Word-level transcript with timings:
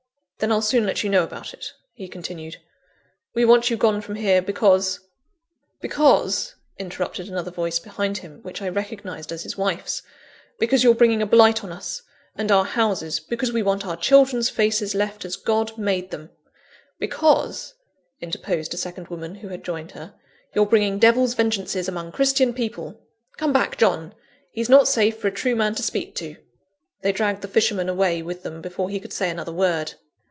"Then 0.43 0.51
I'll 0.51 0.63
soon 0.63 0.87
let 0.87 1.03
you 1.03 1.09
know 1.11 1.25
it," 1.25 1.73
he 1.93 2.07
continued. 2.07 2.57
"We 3.35 3.45
want 3.45 3.69
you 3.69 3.77
gone 3.77 4.01
from 4.01 4.15
here, 4.15 4.41
because" 4.41 4.99
"Because," 5.81 6.55
interrupted 6.79 7.29
another 7.29 7.51
voice 7.51 7.77
behind 7.77 8.17
him, 8.17 8.39
which 8.41 8.59
I 8.59 8.67
recognised 8.67 9.31
as 9.31 9.43
his 9.43 9.55
wife's, 9.55 10.01
"because 10.57 10.83
you're 10.83 10.95
bringing 10.95 11.21
a 11.21 11.27
blight 11.27 11.63
on 11.63 11.71
us, 11.71 12.01
and 12.35 12.51
our 12.51 12.65
houses 12.65 13.19
because 13.19 13.51
we 13.53 13.61
want 13.61 13.85
our 13.85 13.95
children's 13.95 14.49
faces 14.49 14.95
left 14.95 15.25
as 15.25 15.35
God 15.35 15.77
made 15.77 16.09
them" 16.09 16.31
"Because," 17.07 17.75
interposed 18.19 18.73
a 18.73 18.77
second 18.77 19.09
woman, 19.09 19.35
who 19.35 19.49
had 19.49 19.63
joined 19.63 19.91
her, 19.91 20.15
"you're 20.55 20.65
bringing 20.65 20.97
devil's 20.97 21.35
vengeances 21.35 21.87
among 21.87 22.11
Christian 22.11 22.51
people! 22.51 22.99
Come 23.37 23.53
back, 23.53 23.77
John! 23.77 24.15
he's 24.49 24.69
not 24.69 24.87
safe 24.87 25.17
for 25.19 25.27
a 25.27 25.31
true 25.31 25.55
man 25.55 25.75
to 25.75 25.83
speak 25.83 26.15
to." 26.15 26.35
They 27.03 27.11
dragged 27.11 27.43
the 27.43 27.47
fisherman 27.47 27.89
away 27.89 28.23
with 28.23 28.41
them 28.41 28.59
before 28.63 28.89
he 28.89 28.99
could 28.99 29.13
say 29.13 29.29
another 29.29 29.53
word. 29.53 29.93